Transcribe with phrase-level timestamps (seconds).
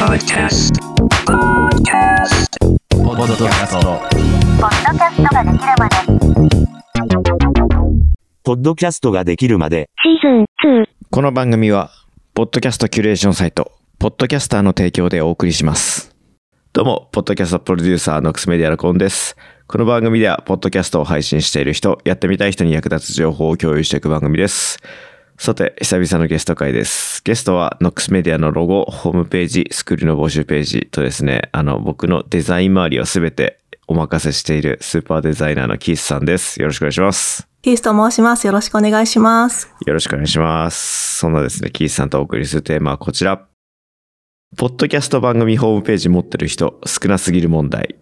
[0.00, 0.72] Podcast.
[1.26, 2.56] Podcast.
[2.88, 4.00] ポッドキャスト。
[4.58, 5.96] ポッドキャストができるまで。
[8.42, 10.46] ポッドキャストができるまで、シーズン
[10.84, 10.86] 2。
[11.10, 11.90] この番組は、
[12.32, 16.16] ポッドキャストキュレーションサイト、ポッドキャスターの提供でお送りします。
[16.72, 19.36] どうも、ポッドキャストプロデューサー、ノックスメディアのコーンです。
[19.66, 24.78] この番組では、ポッドキャストを配信している人、やってみたい人に役立つ情報を共有していく番組です。
[25.40, 27.22] さて、久々のゲスト会です。
[27.24, 36.60] ゲストは、ノックスメディアのロゴ、ホームページ、スクールの募集ページとですね、あの、僕のデザイン周りをすべてお任せしているスーパーデザイナーのキースさんです。
[36.60, 37.48] よろしくお願いします。
[37.62, 38.46] キースと申します。
[38.46, 39.72] よろしくお願いします。
[39.86, 41.16] よろしくお願いします。
[41.20, 43.46] そんなですね、キースさんとお送りするテーマはこちら。
[44.58, 47.96] ポッドキャスト番組ホームページ持ってる人少なすぎる問題。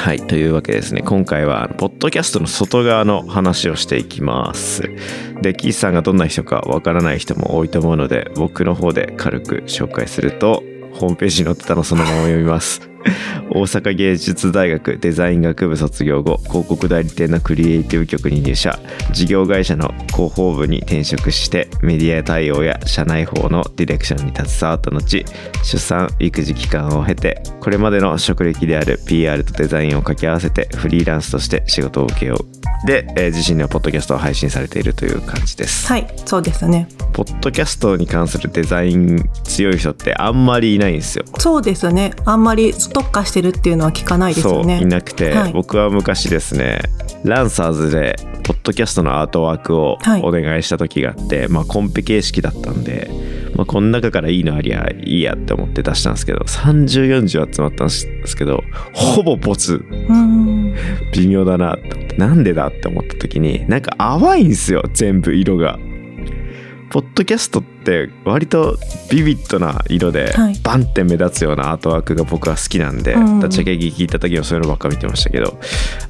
[0.00, 0.18] はい。
[0.18, 4.90] というわけですね、今回は、ポッドキャストの外側の話をしていきます。
[5.42, 10.64] で、キーさんがどんな人かわからない人も多いと思うので、僕の方で軽く紹介すると、
[10.94, 12.89] ホームページに載ってたのそのまま読みます。
[13.50, 18.78] 大阪芸術大学デザイン学部卒業後広告代理店のクリエイティブ局に入社
[19.12, 25.24] 事業会社の広報部に転職してメディア対応や社内法のディレクションに携わった後
[25.64, 36.88] 出産育児期間を経てこれまでの職歴である PR とデザインを掛け合わせてフリーランスとして仕事を請け負うで、えー自身のポッドキャストを配信されているという感じです、はい、そうですね。
[37.12, 42.12] ポッドキャストに関するデザイン強い人ってあんまりいないんですよそうですね。
[42.24, 44.78] あんまり特化してるっていうのは聞かないですよね。
[44.78, 46.80] そういなくて、はい僕は昔ですね
[47.24, 53.10] ランサーズでポッドキャストのアートワークをはいお願いした時があって、まあコンペ形式だったんで、
[53.56, 57.90] まあ、この中からいいのありゃいいやって思って出したんですけど3040集まったんで
[58.26, 58.62] すけど
[58.94, 59.84] ほぼボツ。
[61.12, 61.76] 微妙だな
[62.16, 65.78] なんでだって思った時になんか淡いんですよ全部色が。
[66.90, 67.79] ポッドキャストって
[68.24, 68.78] 割と
[69.10, 70.54] ビビッドな色ではい。
[70.62, 73.40] バンって目立つようなアートワークが僕は好きなんで、うん。
[73.40, 75.58] 立ち上げ聞いた時はそういうのばっか見てましたけど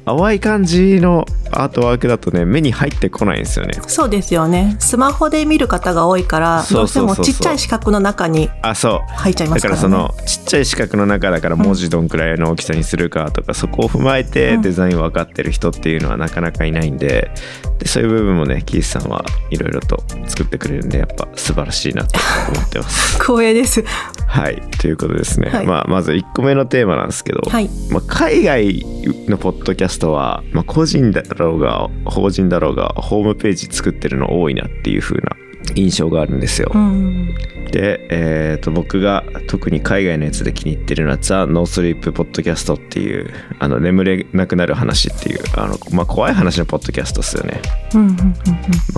[0.05, 3.73] 淡い感じのアートワークだとね目に入ってこないんですよね。
[3.87, 4.75] そうですよね。
[4.79, 9.13] スマホで見る方が多いから、どうしてもちっちゃい四角の中にあそう。
[9.13, 9.89] 入っちゃいまだすかららね。
[9.89, 14.61] かそのちっちゃい四角の中だから文字どんくらいの大きさにするかとかそこを踏まえてうん。
[14.61, 17.31] デザイン分かってる人っていうのはなかなかいないんで
[17.79, 22.19] でそういう部分もねキースさんはいろいろと作ってくれるんでやっぱ素晴らしいなと
[22.53, 23.19] 思ってます。
[23.21, 23.83] 光栄です。
[24.27, 27.69] はいということですね、はいまあ、まず1個目のテーマなんですけど、はい。
[27.89, 28.85] まあ、海外
[29.27, 35.35] のポッドキャストは、まあ、個人だろうが法人だろうがホームページ作ってるの多いなっていう風な
[35.75, 36.71] 印象があるんですよ。
[36.73, 37.35] うん。
[37.71, 47.61] で、えー、と僕が特に海外のやつで気に入ってるのはザ・ノースリープ・ポッドキャストっていうあの眠れなくなる話っていうあの、まあ、怖い話のポッドキャストですよね、
[47.95, 48.01] うん。
[48.01, 48.09] うん。
[48.09, 48.15] うん。
[48.17, 48.33] ま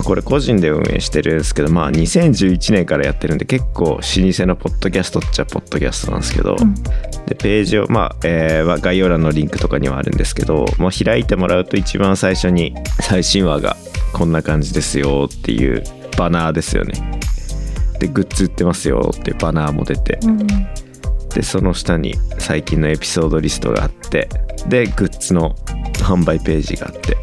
[0.00, 6.74] あ、これ個人で運営してるんですけどまあ2011年からやってるんで結構老舗のポッドキャストっちゃポッドキャストなんですけど、うん
[7.24, 13.76] でページをまあ、えーまあ概要欄のリンクとかにはあるんですけど、まあ、開いてもらうと一番最初に最新話が
[14.12, 15.82] こんな感じですよっていう
[16.16, 17.20] バナーですよね。
[17.98, 20.18] でグッズ売ってますよってバナーも出て。
[20.24, 20.46] うん。
[21.34, 24.28] でその下に最近のエピソードリストがあって。
[24.68, 25.54] でグッズの
[25.94, 27.16] 販売ページがあって。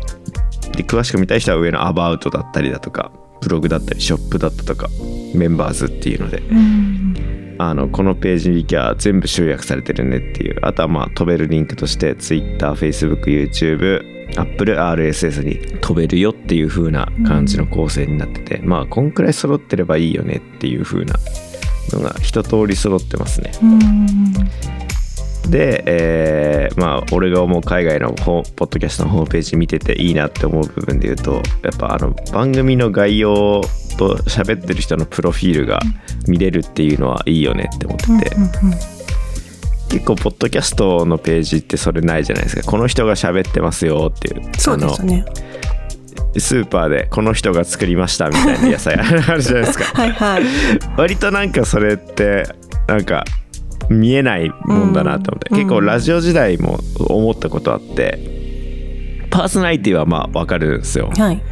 [0.78, 4.88] で詳しく見たい人は上のアバウトだったりだとかブログだったりショップだったとか
[5.35, 6.40] メンバーズっていうので。
[6.40, 7.56] うん。
[7.59, 10.58] あのこのページに行きゃ全部集約されてるねっていう。
[10.63, 21.16] あとはまあ飛べるリンクとして TwitterFacebookYouTube Apple RSS に飛べるよっていう風な感じの構成になってて、まあこんくらい揃ってればいいよねっていう風な
[21.92, 23.52] のが一通り揃ってますね。
[23.62, 24.34] うん。
[25.50, 31.41] で、えーまあ俺が思う海外のポッドキャストのホームページ見てていいなって思う部分で言うとや
[31.75, 33.62] っぱあの番組の概要
[33.97, 35.80] と喋ってる人のプロフィールが
[36.28, 38.36] 見れるっていうのはいいよねって思ってて、
[39.91, 45.25] 結構ポッドキャストのページってそれないじゃないですかこの人が喋ってますよっていうそうですね。
[46.38, 50.44] スーパーでこの人が作りましたみたいな野菜あるじゃないですか はいはい。
[50.96, 52.46] 割となんかそれって
[52.88, 53.25] なんか
[53.90, 61.43] 見えないもんだなと思って、うん結構ラジオ時代も思ったことあってパーソナリティはまあわかるんですよはい。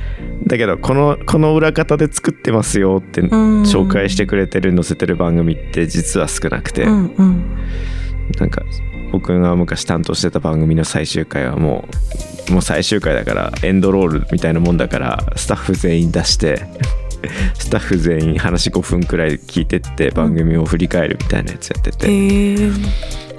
[0.47, 3.27] だけどこのこの裏方で作ってますよってん
[3.63, 7.13] 紹介してくれてる載せてる番組って実は少なくて、うん。
[7.18, 7.44] うん。
[8.37, 8.63] なんか
[9.11, 11.87] 僕が昔担当してた番組の最終回はも
[12.49, 16.63] うもう最終回だからエンドロールみたいなもんだからスタッフ全員出して
[17.55, 22.71] スタッフ全員話5分くらい聞いてって番組を振り返るみたいなやつやってて、へえ。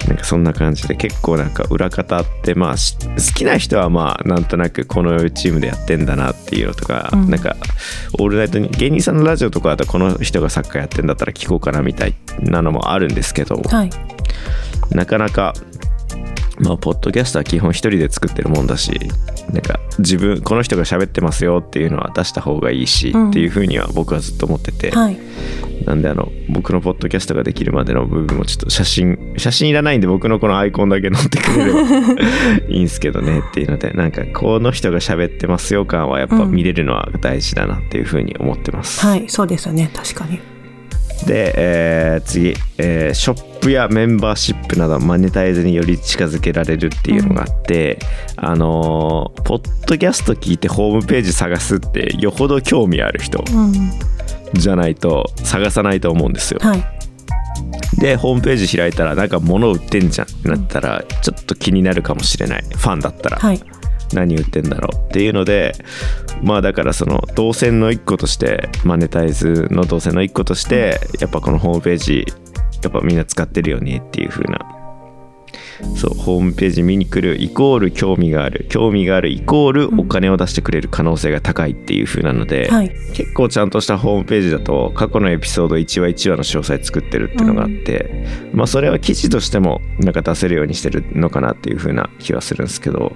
[0.07, 7.55] なんかそんな感じで結構なんか裏方ってまあし好きな人はまあなんとなくこのチームでやってんだなっていうのとか、うんなんか
[8.19, 13.89] オールナイトに芸人さんのラジオとかだとこの人がサッカーやってんだったら聞こうかなみたいなのもあるんですけど、はい。
[14.91, 15.53] なかなか
[16.59, 18.91] まあポッドキャストは基本一人で作ってるもんだし
[19.51, 25.17] なんか自分この人が喋ってますよっていうのは出した方がいいし、うんっていうふうには僕はずっと思ってて、はい。
[25.85, 31.79] なんであの僕のポッドキャストができるまでの部分もちょっと写真写真いらないんで僕のこのアイコンだけ載ってくれれば
[32.69, 39.05] いいんすけどねっていうのでなんかこの人が喋ってますよ感はやっぱ見れるのは大事だなっていうふうに思ってます。
[39.05, 39.25] はい。
[39.27, 39.89] そうですよね。
[39.93, 40.39] 確かに。
[41.25, 47.99] で、えー次、えーショップやメンバーシップなどマネタイズにより近づけられるっていうのがあって、
[48.35, 53.73] あのーポッドキャスト聞いてホームページ探すってよほど興味ある人うん。
[54.53, 56.59] じゃないと探さないと思うんですよ。
[56.61, 56.83] はい。
[57.99, 63.61] でホームページ開いたらなんか物売ってんじゃんってなったらちょっと気になるかもしれないファンだったら、はい。
[64.13, 65.73] 何売ってんだろうっていうので
[66.41, 72.25] まあだからその動線の一個としてマネタイズの動線の一個としてやっぱこのホームページ
[72.83, 74.81] やっぱみんな使ってるよねっていう風な
[75.95, 82.89] そうホームページ見に来るイコール興味がある興味があるイコールお金を出してくれる可能性が高いっていう風なので、はい。
[83.13, 93.13] 結構ちゃんとしたホームページだと過去のエピソード1話1話の詳細作ってるっていうのがあって、まあそれは記事としてもなんか出せるようにしてるのかなっていう風な気はするんですけど、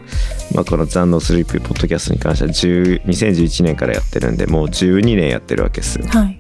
[0.54, 6.08] まあこの残のスリープポッドキャストに関しては10 2011年からやってるんでもう12年やってるわけですよ。
[6.08, 6.38] はい。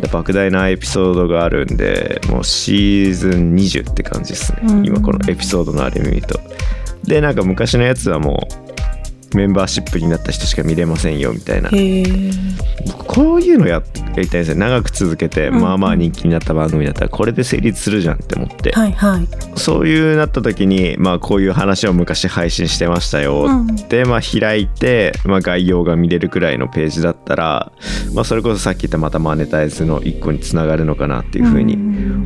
[0.00, 4.86] で莫大なエピソードがあるんでもうシーズン20って感じですね、うん。
[4.86, 6.40] 今このエピソードのあれ見ると。
[7.04, 8.67] でなんか昔のやつはもう
[9.34, 11.70] メンバーシップになった人しか見れませんよみたいな。
[12.86, 13.82] 僕こういうのや
[14.18, 18.92] やりたいんですよ長く続けて、うんまあまあ人気になった番組だったらこれで成立するじゃんって思って、はい。
[18.92, 19.28] はい。
[19.58, 27.72] そういうなった時にまあこういう話を昔配信してましたようんで、まあ開いて、まあ、概要が見れるくらいのページだったら、
[28.14, 31.76] まあ、それこそさっき言ったまたマネタイズの一個につながるのかなっていうふうに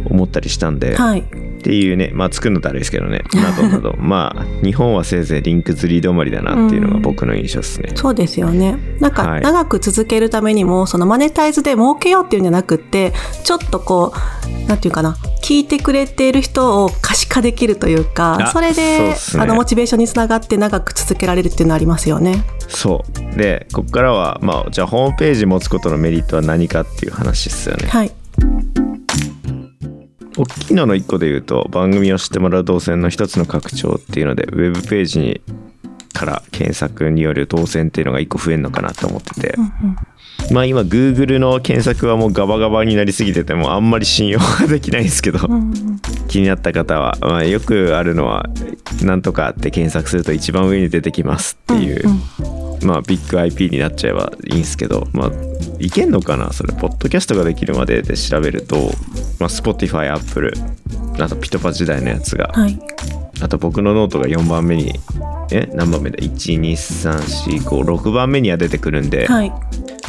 [0.06, 1.20] 思ったりしたんで、はい。
[1.62, 7.92] っていうねまあ作るのだるいですけどねなどなどまあ日本はせいぜいリンク釣り止まりだなっていうのが僕の印象ですね。
[7.94, 8.76] そうですよね。
[9.00, 13.12] なんか、はい長く続けるためにも、そのマネタイズで儲けようっていうんじゃなくって、
[13.44, 14.12] ちょっとこ
[14.64, 22.44] う、なんていうかな、聞いてくれている人を可視化できるというか、あそれで、ねあの、モチベーションにつながって長く続けられるっていうのはありますよね。
[22.68, 27.88] そうでここからはまあじゃあホームページ持つことのメリットは何かっていう話ですよね。
[27.88, 28.12] はい。
[30.36, 35.42] 大きいのの一個で言うと番組を知ってもらう動線の一つの拡張っていうのでウェブページに
[36.12, 39.54] から検索による動線っていうのが一個増えるのかなと思ってて、
[40.52, 45.38] まあ今 Google の検索はもうガバガバになりすぎててもあんまり信用ができないんですけど、
[46.28, 48.46] 気になった方は、まあ、よくあるのは
[49.02, 52.04] 「なんとか」って検索すると一番上に出てきますっていう、
[52.82, 55.30] まあビッグ IP になっちゃえばいいんですけどまあ
[55.78, 58.76] いけんのかなそれポッドキャストができるまでで調べると、
[59.38, 60.52] まあ、Spotify、Apple
[61.18, 62.78] あとピトパ時代のやつがはい。
[63.42, 65.00] あと僕のノートが4番目に
[65.50, 69.50] え何番目だ？12345番目には出てくるんで、はい。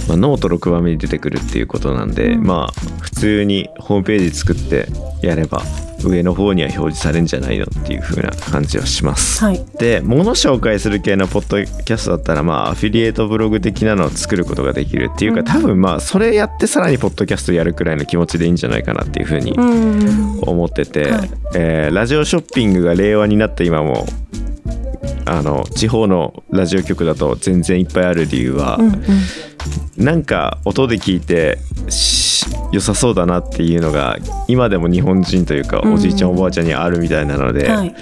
[0.07, 4.87] まあ、ノート6番目に出てくるっていうことなんで、まあ普通にホームページ作って
[5.21, 5.61] やれば
[6.03, 9.43] 上の方には表示されるんじゃないのっていう風な感じはします。
[9.43, 9.65] はい。
[9.79, 20.39] で物紹介する系のポッドキャストだったらまあアフィリエイトブログ的なのを作ることができるっていうか多分まあそれやってさらにポッドキャストやるくらいの気持ちでいいんじゃないかなっていう風にうん。
[20.41, 24.05] 思ってて、はいえーラジオショッピングが令和になった今も
[25.25, 28.95] あの地方のラジオ局だと全然いっぱいある理由は、うんうん。
[29.97, 34.17] なんか音で聞いてし良さそうだなっていうのが
[34.47, 37.95] 今でも日本人というかうんおじいちゃんおばあちゃんにあるみたいなので、はい。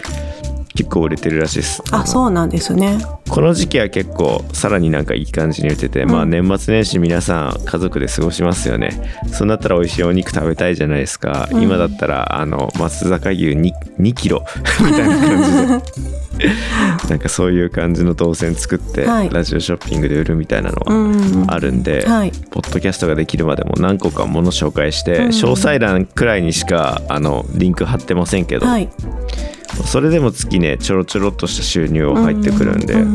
[0.76, 2.98] 結構売れてるらしいですあ、そうなんですね。
[3.30, 9.02] この時期は結構さらになんかいい感じに売れてて、うんまあ年末年始皆さん家族で過ごしますよね
[9.32, 14.44] そうなったら美味しいお肉食べたいじゃないですか、うん今だったらあの松坂牛 2, 2キロ
[14.84, 15.52] みたいな感じ
[16.40, 16.50] で
[17.10, 21.46] なんかそういう感じの動線作って、はいラジオショッピングで売るみたいなのうはん。
[21.48, 22.32] あるんで、はい。
[22.50, 28.90] ポッドキャストができるまでも何個かもの紹介して、うん詳細欄くらいにしかあのリンク貼ってませんけど、はい。
[29.84, 33.08] それでも月ねちょろちょろっとした収入が入ってくるんで、う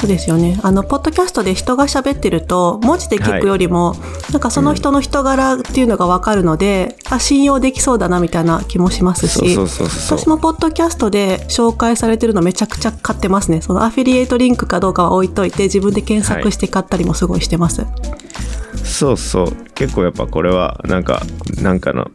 [0.00, 0.60] そうですよね。
[0.62, 3.96] あの、ポッドキャストで人が喋ってると、文字で聞くよりも、
[4.30, 13.60] なんかその人の人柄っていうのがわかるので、あ、信用できそうだなみたいな気もしますし、私もポッドキャストで紹介されてるのめちゃくちゃ買ってますね。
[13.60, 17.84] そのアフィリエイトリンクかどうかは置いといて、自分で検索して買ったりもすごいしてます。
[18.84, 19.52] そうそう。
[19.74, 21.22] 結構やっぱこれはなんか
[21.60, 22.10] なんかの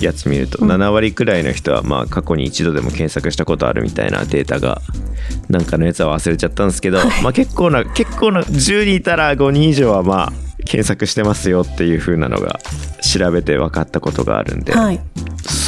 [0.00, 4.80] やつ見るとうん7割くらいの人はまあ過去に一度でも検索したことあるみたいなデータが
[5.48, 10.32] なんかのやつは忘れちゃったんですけど、まあ結構な結構な10人いたら5人以上はまあ
[10.64, 12.58] 検索してますよっていう風なのが
[13.02, 15.00] 調べて分かったことがあるんで、はい。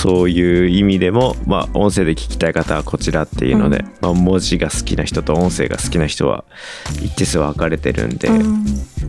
[0.06, 3.86] そういう意味でも、まあ、音声で聞きたい方はこちらっていうので、うん。
[4.02, 6.44] まあ、文字が好きな人と音声が好きな人は
[7.02, 8.64] 一定数分かれてるんで、うん。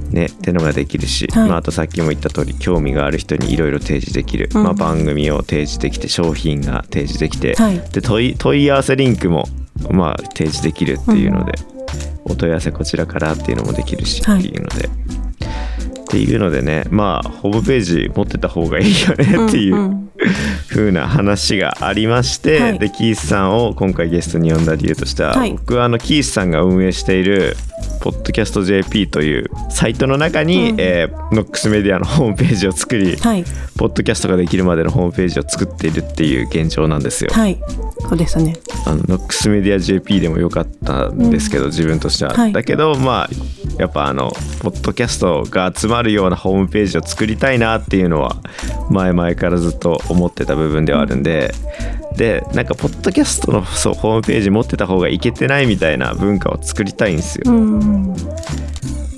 [0.09, 1.49] ねってのができるし、はい。
[1.49, 4.63] まあ、あとさっきも言った通り興味がある人にいろいろ提示できる、うん。
[4.63, 7.79] まあ、番組を提示できて商品が提示できて、はい。
[7.91, 9.45] で問い問い合わせリンクも、
[9.91, 11.53] まあ、提示できるっていうので、
[12.25, 14.89] お問い合わせこちらからっていうのもできるしってはいいうので。
[16.07, 20.09] っていうのでねまあホームページ持ってた方がいいよねっていう、んん
[20.69, 27.55] 風な話がありまして、はいでキースさんを今回ゲストに呼んだ理由としては、はい僕はあのキースさんが運営している
[28.01, 33.43] ポッドキャスト JP というサイトの中に、うんえーノックスメディアのホームページを作り、はい。
[33.77, 37.31] ポッドキャストができるまでのホームページを作っているっていう現状なんですよ。
[37.33, 37.59] はい。
[37.99, 38.55] そうですね。
[38.85, 43.29] あのノックスメディア JP でもよかったんですけど、自分としては、はいだけどまあ
[43.77, 44.31] やっぱあの
[44.61, 48.37] ポッドキャストが集まるようなホームページを作りたいなっていうのは
[48.89, 51.53] 前々からずっと思ってた部分ではあるんで
[52.15, 57.51] でなんかポッドキャストのそうホームページ持ってた方がいけてないみたいな文化を作りたいんですよ。
[57.51, 58.15] うん。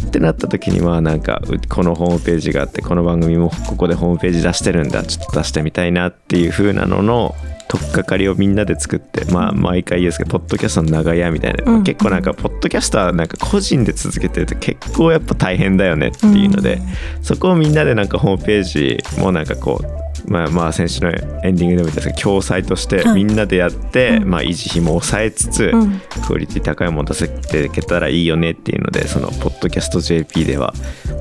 [0.10, 7.36] ってなった時にはなんかうこのホームページがあってこの番組もここでホームページ出してるんだちょっと出してみたいなっていう風なのの
[7.70, 16.82] 取っかかりをみんなで作ってまあ毎回言うんですけどポッドキャストの長屋みたいな、うん結構なんかポッドキャストはなんか個人で続けてると結構やっぱ大変だよねっていうので、
[17.22, 30.74] そこをみんなでなんかホームページもなんかこうまあまあ先週のエンディングでも言ったんですけど共催としてはいみんなでやって、うんまあ維持費も抑えつつ、うんクオリティ高いもの出せていけたらいいよねっていうのでそのポッドキャスト JP では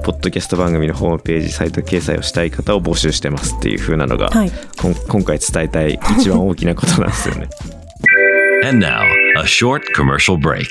[0.05, 4.51] ポッドキャスト番組のホームページサイト掲載をしたい方を募集してますっていう風なのが、はい
[5.09, 7.49] 今回伝えたい一番大きなことなんですよね。
[8.65, 9.03] And now,
[9.37, 10.67] a short commercial break.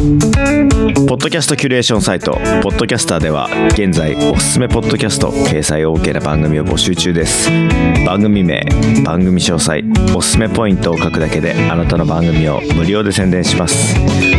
[0.00, 7.50] ポッドキャストキュレーションサイトポッドキャスターでは現在おすすめポッドキャスト掲載 OK な番組を募集中です。
[8.06, 8.66] 番組名
[9.04, 9.82] 番組詳細
[10.16, 13.94] おすすめポイントを書くだけであなたの番組を無料で宣伝します。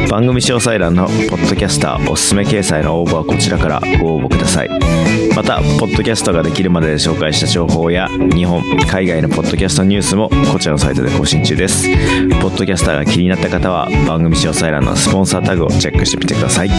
[0.09, 4.69] 番組詳細欄のポッドキャスターおすすめ掲載の応募はこちらからご応募ください。
[5.35, 11.87] またポッドキャストができるまでで紹介した情報や日本海外のポッドキャストニュースもこちらのサイトで更新中です。
[12.41, 16.70] ポッドキャスターが気になった方は番組詳細欄のスポンサータグをチェックしてみてください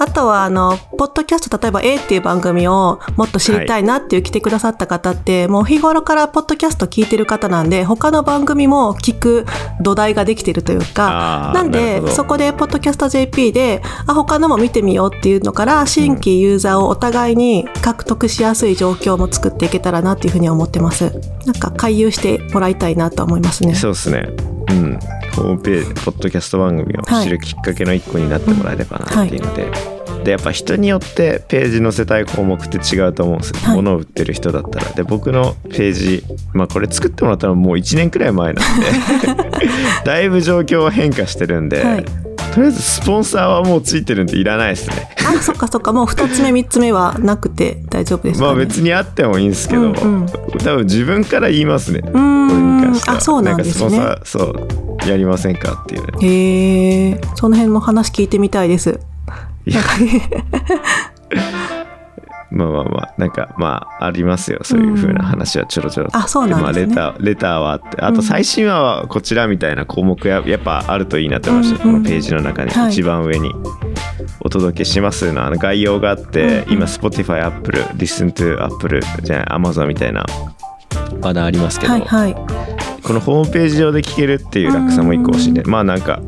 [0.00, 9.44] あとは、あの、ポッドキャスト、例えば A っていう番組をもっと知りたいなっていう来てくださった方って、もう日頃からポッドキャスト聞いてる方なんで、他の番組も聞く
[9.80, 21.10] 土台ができてるというかなんで、そこでポッドキャスト JP で、あ、他のも見てみようっていうのから、新規ユーザーをお互いに獲得しやすい状況も作っていけたらなっていうふうに思ってます。
[21.44, 23.74] なんか回遊してもらいたいなと思いますね。
[23.74, 24.98] そうですねうん。
[25.34, 29.70] ホームページポッドキャスト番組を知るきっかけの一個になってもらえればなっていうので、
[30.24, 33.76] でやっぱ人によってページ載せたい項目って違うと思うんですよ、はい。
[33.76, 34.92] 物を売ってる人だったら。
[34.92, 38.86] で僕のページまあこれ作ってもらったのもう1年くらい前なんで。
[40.04, 42.27] だいぶ状況は変化してるんで、はい
[42.58, 45.08] とりあえずスポンサーはもうついてるんでいらないですね。
[45.18, 48.52] あ、そっかそっか、もう二つ目、三つ目はなくて大丈夫ですかね。
[48.52, 50.26] まあ別にあってもいいんですけど、うんうん。
[50.26, 52.00] 多分自分から言いますね。
[52.00, 52.80] これうーん。
[52.80, 53.16] に関しては。
[53.16, 53.72] あそうなんですね。
[53.72, 58.98] かスポンサーそうやりませんかっていうねへえ、その辺も話聞いてみたいです。
[59.64, 59.80] いや
[62.50, 66.16] まあまあまあなんかまあありますよそういう風な話はちょろちょろと。
[66.16, 66.94] あそうなんですね。
[66.94, 72.92] まあ、レターレターはあってあと最新話はこちらみたいな項目ややっぱあるといいなと思いました、うんうんこのページの中にはい。
[72.92, 73.52] 一番上に。
[74.40, 76.72] お届けしますのあの概要があって、うんうん。
[76.74, 80.24] 今 Spotify、Apple、Listen to Apple じゃない Amazon みたいな
[81.20, 82.34] バナーありますけど、はいはい。
[83.02, 86.20] このホームページ上で聞けるっていう楽さも一個欲しいんで、まあなんか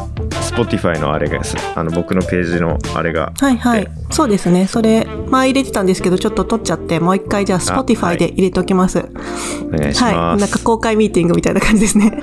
[0.50, 1.40] Spotify のあれが
[1.74, 3.88] あの僕のページのあれがはいはい。
[4.10, 4.66] そうですね。
[4.66, 8.98] それ、前入れてたんですけど、ちょっと取っちゃって、もう一回じゃあは Spotify いで入れておきます。
[8.98, 9.08] はい。
[9.72, 10.40] お願いします。
[10.40, 12.20] なんか公開ミーティングみたいな感じですね。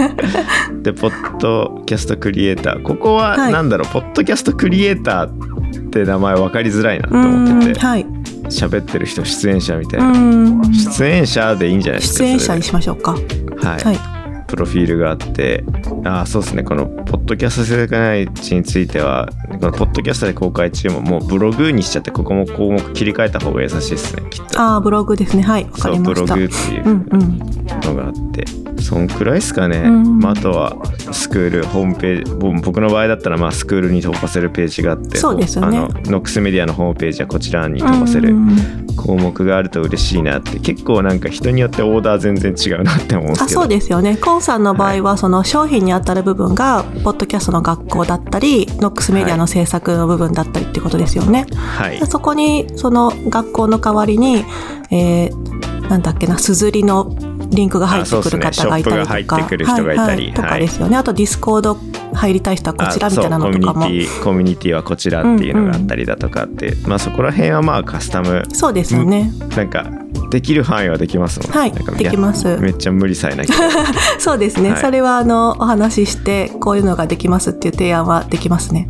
[0.82, 8.06] でポッドキャストクリエイターここははいなんだろう、ポッドキャストクリエイターって名前分かりづらいなとう思っててはい。
[8.44, 10.72] 喋ってる人出演者みたいな、ん。
[10.72, 13.12] 出演者でいいんじゃないですか出演者にそしましょうか。
[13.12, 14.19] はい、はい。
[14.50, 15.64] プロフィールがあって
[16.04, 19.28] あそうですねこのポッドキャスト世界一については
[19.60, 25.42] このポッドキャストで公開中ももうブログにしちゃってここも項目切り替えた方が優しいですねきっとああ、ブログですね。
[25.42, 25.64] はい。
[25.64, 26.36] わかそうブロりました。
[26.36, 27.38] グっていううんうん。
[27.82, 28.44] のがあって
[28.90, 30.18] そんくらいですかね、うん。
[30.18, 30.76] まあ、あとは
[31.12, 35.78] スクールホームページぼ僕の場合だったらまあスクールに飛ばせるページがあってそうですよね。
[35.78, 38.86] あのノックスメディアのホームページはこちらに飛ばせるうん。
[38.96, 43.60] 項目があると嬉しいなって結構なんか人によってオーダー全然違うなって思うんですけど。
[43.60, 44.16] あそうですよね。
[44.16, 52.00] コンさんの場合はその商品にあたる部分がポッドキャストの学校だったりノックスメディアの制作の部分だったりってことですよね、はい。
[52.00, 54.44] でそこにその学校の代わりに、
[54.90, 57.12] えーなんだっけな SUZURI の
[57.52, 58.96] リンクが入ってくる方がいたりとか。
[58.96, 60.32] はいはい。
[60.34, 60.96] とかはいですよね。
[60.96, 61.76] あとディスコード
[62.12, 63.80] 入りたい人はこちらみたいなのとかも。
[63.82, 68.44] コミュニティコミュニティはこちらっていうのがあったりだとかって、まあそこら辺はまあカスタム。
[68.52, 69.90] そうですよね、なんか
[70.30, 72.56] できる範囲はできますもんはいできます。
[72.58, 73.54] めっちゃ無理さえなきゃ
[74.18, 74.80] そうですね、はい。
[74.80, 78.88] それはあのお話ししてこういうのができますっていう提案はできますね。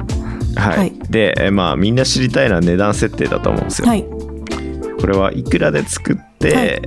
[0.57, 0.93] はい、はい。
[1.09, 4.05] でえまあみんな知りたいのは値段設定だと思うんですよ、はい。
[5.01, 6.83] これはいくらで作って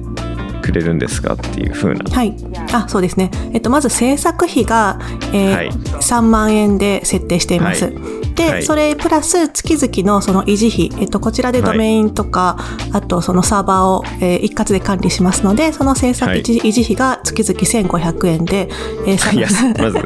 [0.63, 2.09] くれるんですかっていう風な。
[2.09, 2.35] はい。
[2.71, 3.29] あそうですね。
[3.53, 4.99] えっとまず制作費が、
[5.33, 5.69] えーはい。
[5.69, 8.63] 3万円で設定しています、はいで、はい。
[8.63, 12.57] それプラス月々のその維持費、えっと、こちらでドメインとか、
[12.91, 16.41] あとそのサーバーを、えー一括で管理しますのでその制作はい。
[16.41, 18.67] 維持費が月々1500円で、
[19.05, 19.47] えーさいや
[19.79, 19.97] まず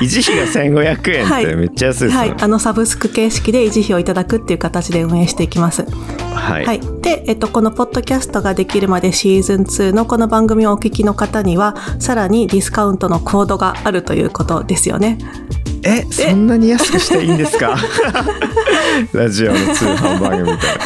[0.00, 5.84] 維持費が1500円はいってめっちゃ安いですよね、はい、あのサブスク形式で維持費をいただくっていう形で運営していきます。
[6.34, 6.66] はい。
[6.66, 15.18] はい、で、えっと、このポッドキャストができるまでシーズン2のこの番組をお聞きの方にはさらにディスカウントのコードがあるということですよね。
[15.84, 17.76] えそんなに安くしていいんですか？
[19.12, 20.78] ラジオの通販番組みたい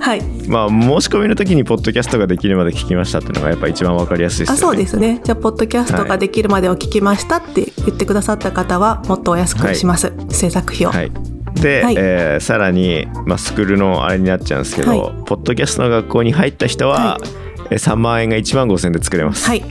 [0.00, 4.58] はい、なまあ申し込みの時にポッドキャストができるまで聞きましたっていうのがやっぱ一番わかりやすいですよね。
[4.58, 5.20] あそうですね。
[5.24, 10.90] じゃあポッドキャストができるまでを聞きましたって言ってくださった方はもっとお安くします、制作費を。
[10.90, 11.12] はい。
[11.54, 11.94] で、はい。
[11.96, 15.00] えーさらに、まあ、スクールのあれになっちゃうんですけど、はい。
[15.24, 17.20] ポッドキャストの学校に入った人は、は
[17.70, 19.46] えー3万円が1万5千円で作れます。
[19.48, 19.64] はい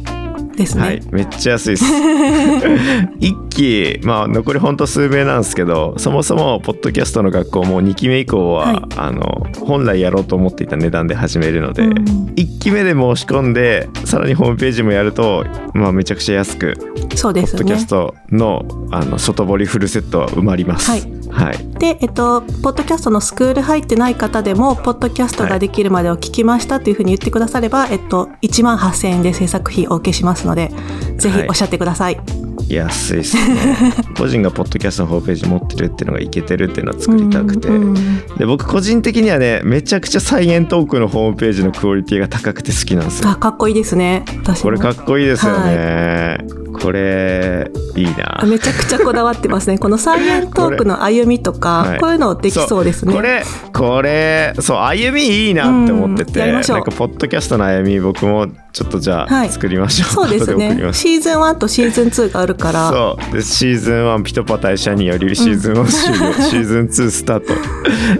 [0.55, 0.83] ですね。
[0.83, 1.85] はい、めっちゃ安いです。
[3.19, 11.93] 一期、まあ、残りほんと数名なんですけどそもそもポッドキャストの学校も2期目以降は、はいあの本来やろうと思っていた値段で始めるので、うん
[12.35, 16.73] 1期目で申し込んでさらにホームページもやると、まあ、めちゃくちゃ安く
[17.15, 17.87] そうですねポッドキャス。
[17.87, 20.89] トのあの外堀フルセットは埋まります。
[20.89, 21.79] はいはい。
[21.79, 30.71] で、えっと、ポッドキャストのスクール入ってない方でも、ポッドキャストができるまでを聞きましたというふうに言ってくだされば、えっと、1万8000円で制作費お受けしますので、
[31.17, 32.43] ぜひはいおっしゃってください。
[32.69, 33.93] 安いですね。
[34.17, 37.93] 個人がポッドキャストのホームページ持ってるっていうのがいけてるっていうのを作りたくて、うんうん
[38.37, 43.29] で僕個人的にはねめちゃくちゃサイエントークのホームページのクオリティが高くて好きなんですよ。
[43.29, 44.25] あ、かっこいいですね。
[44.61, 46.39] これかっこいいですよね、
[46.83, 48.43] これいいな。
[48.45, 49.77] めちゃくちゃこだわってますね。
[49.79, 51.99] このサイエントークの歩みとか、はい。
[51.99, 53.13] こういうのできそうですね。
[53.13, 53.41] これ
[53.71, 56.77] これそう歩みいいなって思ってて、うんやりましょう。
[56.77, 59.49] なんかポッドキャストの歩み僕もちょっとじゃあはい。
[59.49, 60.77] 作りましょう、そうですね。
[60.91, 63.33] シーズン1とシーズン2があるから、そう。
[63.33, 67.53] でシーズン1ピトパ大社によりシーズン1終了、シーズン2スタート、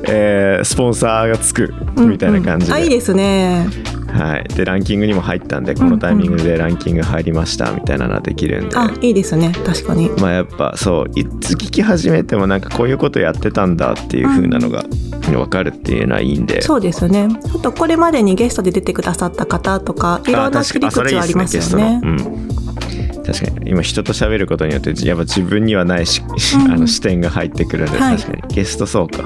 [0.07, 3.67] えースポンサーがつくみたいな感じで、あ、いいですね。
[4.13, 9.51] はい、でランキングにも入ったんでこのタイミングでランキング入りましたみたいなのはできるんで、あ、いいですね。
[9.65, 10.09] 確かに。
[10.11, 14.83] まあやっぱそういつ聞き始めてもなんかこういうことやってたんだっていう風なのが
[15.31, 17.27] 分かるっていうのはいいんで、そうですよね。
[17.55, 22.01] あと、これまでにゲストで出てくださった方とか、いろんな切り口はありますよね。
[22.03, 22.53] あ
[23.25, 23.71] 確かに。
[23.71, 26.21] 今人と喋ることによってやっぱ自分にはないし、
[26.55, 26.71] うん。
[26.71, 28.17] あの視点が入ってくるんで、はい。
[28.17, 28.55] 確かに。
[28.55, 29.23] ゲストそうか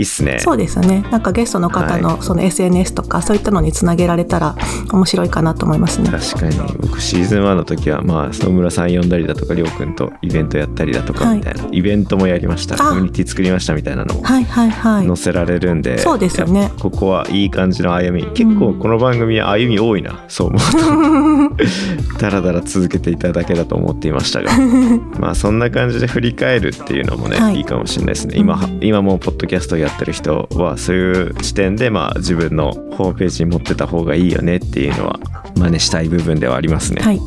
[0.00, 0.38] いいっすね。
[0.40, 1.02] そうですよね。
[1.10, 4.56] なんかゲストの方のその SNS とか、そういったのにつなげられたら
[4.92, 6.10] 面白いかなと思いますね。
[6.10, 6.56] 確かに。
[6.80, 11.38] 僕シーズン1の時はまあ野村さん呼んだりだとかりょうくんとイベントやったりだとかはい。
[11.38, 12.76] みたいな、イベントもやりました。
[12.76, 12.78] あ。
[12.78, 15.06] コミュニティ作りましたみたいなのもはいはいはい。
[15.06, 16.72] 載せられるんで、そうですよね。
[16.80, 18.32] ここはいい感じの歩み。
[18.32, 22.18] 結構この番組は歩み多いな、そう思うと。
[22.18, 24.50] だらだら続けていただけだと思っていましたが。
[25.20, 27.56] まあそんな感じで振り返るっていうのもね、はい。
[27.56, 28.34] い、いかもしれないですね。
[28.36, 35.20] 今は今もうポッドキャストをやってる人はそういう視点でまあ自分のホームページに持ってた方がいいよねっていうのは
[35.56, 37.02] 真似したい部分ではありますね。
[37.02, 37.20] はい。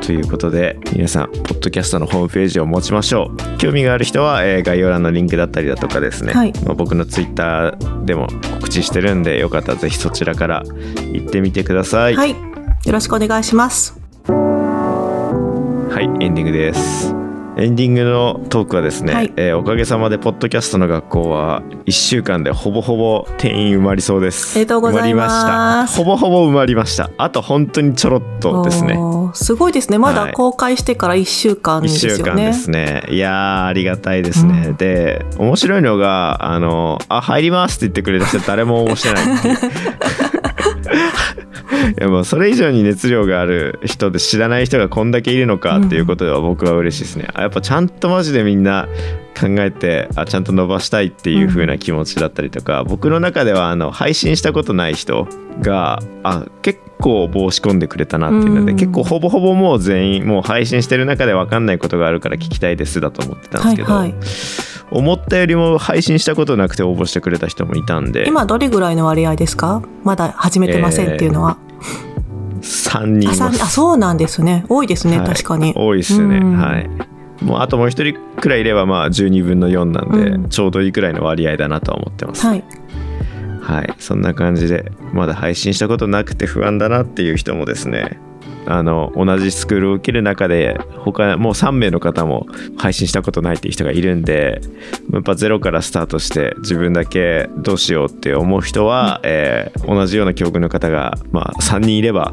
[0.00, 8.28] ということで皆さんポッドキャストのホームページを持ちましょう興味がある人は、えー概要欄のリンクだったりだとかですね、はいまあ、僕のツイッターでも
[8.60, 10.62] 告知してるんでよかったらぜひそちらから
[11.10, 12.32] 行ってみてくださいはい。
[12.32, 12.36] よ
[12.92, 13.98] ろしくお願いします。
[14.26, 17.13] はいエンディングです
[17.56, 19.32] エンディングのトークはですね、はい。
[19.36, 24.58] えーおかげさまでポッドキャストの学校は1週間でほぼほぼ定員埋まりそうです。
[24.58, 25.40] ありがとうございます。
[25.44, 26.02] 埋まりました。
[26.02, 27.10] ほぼほぼ埋まりました。
[27.16, 28.98] あと本当にちょろっとですね。
[29.34, 29.98] すごいですね。
[29.98, 30.32] まだはい。
[30.32, 32.16] 公開してから1週間で1すよね。
[32.18, 33.04] 週間ですね。
[33.08, 34.76] いやーありがたいですね、うん。
[34.76, 39.24] で面白いのがあの「あ入ります」って言ってくれた人誰も応募してない
[40.94, 48.88] いやもうそれ以上に熱量がある人で知らない人がこんだけいるのかっていうことでは僕は嬉しいですね、あやっぱちゃんとマジでみんな
[49.38, 55.26] 考えてあちゃんと伸ばしたいっていう風な気持ちだったりとか、僕の中ではあの配信したことない人
[55.60, 58.78] があ結構申し込んでくれたなっていうので、うん。
[58.78, 64.20] 結構ほぼほぼもう全員もう配信してる中で分かんないことがあるから聞きたいですだと思ってたんですけど、はいはい。
[64.90, 68.26] 思ったよりも配信したことなくて応募してくれた人もいたんで。
[68.28, 69.82] 今どれぐらいの割合ですか？
[70.04, 71.56] まだ始めてませんっていうのは、
[72.62, 74.64] 3人いあそうなんですね。
[74.68, 75.28] 多いですね、はい。
[75.28, 75.72] 確かに。
[75.76, 76.36] 多いですね。
[76.36, 76.56] うん。
[76.56, 76.88] はい。
[77.42, 80.48] もうあともう一人くらいいればまあ12分の4なんで、うん。
[80.48, 82.46] ちょうどいいくらいの割合だなとは思ってます。
[82.46, 82.64] はい
[83.64, 88.18] はい、そんな感じでまだ配信したことなくて不安だなっていう人もですね。
[88.66, 92.46] あの同じスクールを受ける中で他もう3名の方も
[92.76, 94.60] 配信したことないっていう人がいるんで
[95.12, 102.32] やっぱゼロからスタートして自分だけどうしようって思う人は、えー同じような境遇の方が、まあ、3人いれば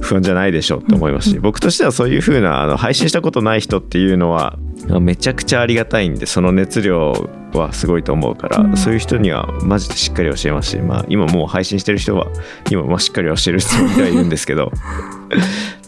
[0.00, 4.58] 不安じゃないでしょうと思いますし、僕としてはそういう風なあの配信したことない人っていうのは
[5.00, 7.12] めちゃくちゃありがたいんでその熱量
[7.52, 8.76] はすごいと思うから、うん。
[8.76, 12.26] そういう人にはマジでしっかり教えますし、まあ、今もう配信してる人は
[12.70, 14.72] 今まあしっかり教えるつもりではいるんですけど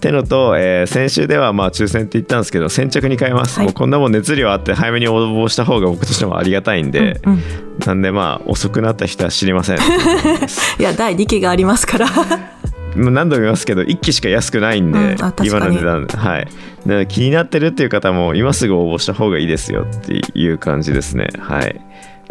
[0.00, 3.66] ってのと、えー先週ではまあ抽選って言ったんですけど先着に変えます、はい。
[3.66, 7.40] もうこんなもん熱量あって早めに応募した方が僕としてもありがたいんで、うんうん
[7.80, 9.78] なんでまあ遅くなった人は知りません。
[10.78, 12.06] いや第2期がありますから。
[12.94, 16.48] 何度も言いますけど1期しか安くないんで、うん今の値段はい。
[17.06, 21.28] 気になってるっていう方も今すぐ応募した方がいいですよっていう感じですね。
[21.38, 21.80] はい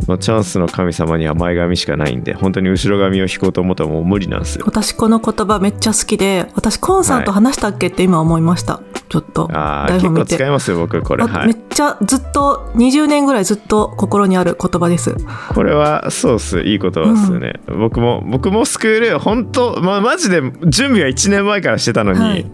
[0.08, 4.66] もうチャンスの神様には前髪しかないんで本当に後ろ髪を引こうと思ったらもう無理なんですよ。
[4.66, 9.50] 私この言葉めっちゃ好きで私コンさんと話したっけって今思いました、ちょっと。
[9.54, 11.24] ああ結構使いますよ僕これ。
[11.24, 15.16] あめっはいちゃずっと20年ぐらいずっと心にある言葉です。
[15.54, 16.60] これはそうっす。
[16.62, 22.52] いい言葉ですよね、僕も僕もスクール本当まマジで準備は1年前からしてたのに、はい。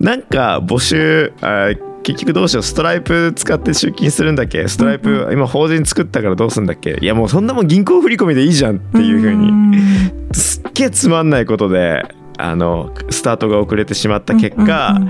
[0.00, 1.68] なんか募集あ
[2.06, 4.68] 結局どうしようストライプ使って出金するんだっけ？
[4.68, 6.98] ストライプ、今法人作ったからどうするんだっけ？
[7.00, 9.78] いやもうそんなもん銀行振り込みでいいじゃんっていう風にに
[10.32, 12.04] すっげえつまんないことで
[12.38, 15.00] あのスタートが遅れてしまった結果、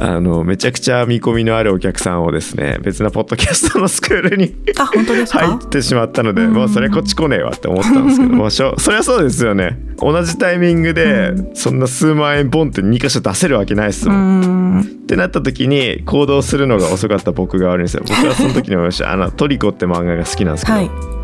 [0.00, 6.52] あのめちゃくちゃ見込みのあるお客さんをですね別なポッドキャストのスクールに入ってしまったので、うん。
[6.52, 9.78] もうそれこっち来ねえわって思ったんですけど、まあ、しょそりゃそうですよね。
[9.98, 14.78] 同じタイミングでそんな数万円ボンって2箇所出せるわけないですうもん。
[14.78, 14.80] ん。
[14.80, 18.04] ってなった時に行動するのが遅かった僕が悪いんですよ。
[18.06, 19.12] 僕はその時に思いました。
[19.12, 21.21] あのトリコって漫画が好きなんですけど、はい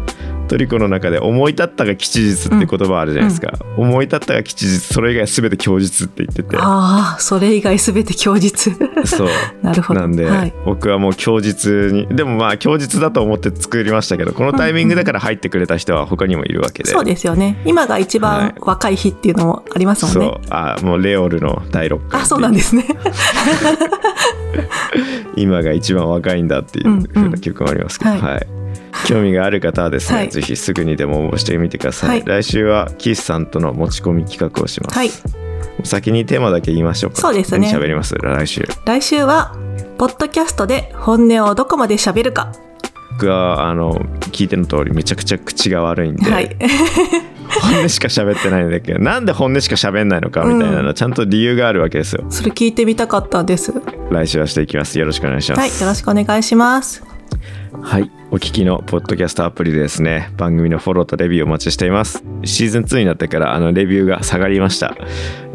[0.49, 6.57] トリコの中で思い立ったが吉日って言葉あるじゃないですか、思い立ったが吉日それ以外全て供述って言ってて。
[6.57, 8.73] ああそれ以外全て供述。
[9.05, 9.29] そう。
[9.63, 10.01] なるほど。
[10.01, 10.53] なんで、はい。
[10.65, 17.61] 僕はもう供述にでもまあ供述だと思って作りましたけどこのタイミングだから入ってくれた人は他にもいるわけで、そうですよね。
[17.65, 20.41] 今が一はい番若い日っていうのもありますもんね、そう。
[20.51, 22.85] あもうレオルの第6回あそうなんですね。
[25.37, 28.58] 今が一番若いんだっていう風な曲もありますけど、うんうんはい
[29.07, 30.31] 興味がある方はですね、はい。
[30.31, 32.23] ぜひすぐにでも応募してみてください、はい。
[32.25, 35.11] 来週はキースさんとの持ち込み企画をします、はい。
[35.85, 37.21] 先にテーマだけ言いましょうか。
[37.21, 37.71] そうですね。
[37.71, 38.15] 何喋ります？
[38.17, 38.67] 来週。
[38.85, 39.57] 来週は
[39.97, 42.53] ポッドキャストで本音をどこまで喋るか。
[43.13, 43.95] 僕はあの
[44.31, 46.57] 聞いての通りめちゃくちゃ口が悪いんで、はい。
[47.49, 52.25] 本音しか喋ってないんだけどなんで本音しか喋んないのかみたいなの、ちゃんと理由があるわけですよ。
[52.29, 53.73] それ聞いてみたかったんです。
[54.11, 54.99] 来週はしていきます。
[54.99, 55.61] よろしくお願いします。
[55.61, 57.08] はいよろしくお願いします
[57.83, 58.11] はい。
[58.31, 62.23] お聞きのポッドキャストアプリでですね、番組のフォローとレビューお待ちしています。
[62.45, 64.97] シーズン2になってからあのレビューが下がりました。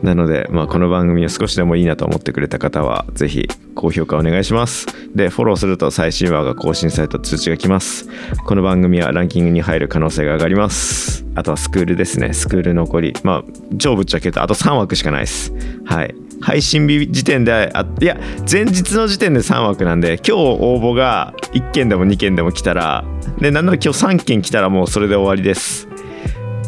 [0.01, 4.87] なので、まあ、この番組を少しでもいいなと思ってくれた方は、ぜひ高評価お願いします。
[5.15, 8.09] で、フォローすると最新話が更新された通知が来ます。
[8.45, 11.25] この番組はランキングに入る可能性が上がります。
[11.35, 12.33] あとはスクールですね。
[12.33, 13.13] スクール残り。
[13.23, 15.53] まあ、超ぶっちゃけるとあと3枠しかないです。
[15.85, 16.15] はい。
[16.43, 23.05] 配信日時点であいや前日の時点で3枠なんで今日応募が1件でも2件でも来たら
[23.39, 25.87] でなんなら今日3件来たらもうそれで終わりです。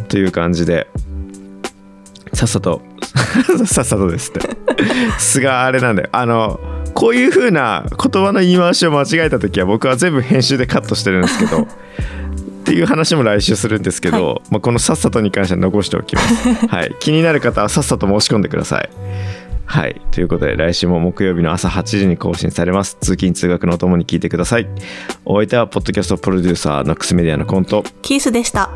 [0.08, 0.88] という感じで。
[2.34, 2.82] さっさと。
[3.66, 4.42] さっさとですって。
[5.20, 6.60] 素があれなんだよあの
[6.94, 11.66] こういう風な言葉の言い回しを間違えた時は僕は全部編集でカットしてるんですけどっ
[12.66, 18.90] ていう話も来週するんですけど、はまあ、このさっさとに関しては残しておきます、 はい、気になる方はさっさと申し込んでください
[19.66, 20.00] はい。
[20.12, 22.98] ということで、来週も木曜日の朝8時に更新されます。
[23.02, 24.68] 通勤・通学のお供に聞いてください。
[25.26, 27.84] お相手は、ポッドキャストプロデューサー、ノックスメディアのコント。
[28.02, 28.70] キースでした